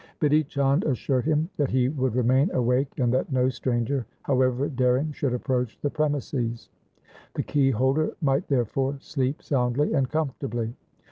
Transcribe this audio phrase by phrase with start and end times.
[0.19, 5.11] Bidhi Chand assured him that he would remain awake and that no stranger, however daring,
[5.11, 6.69] should approach the premises.
[7.35, 10.73] The key holder might therefore sleep soundly and comfortably.